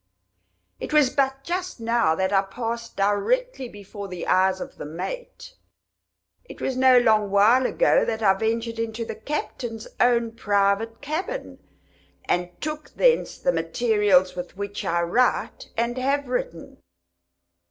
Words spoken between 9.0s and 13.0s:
the captain's own private cabin, and took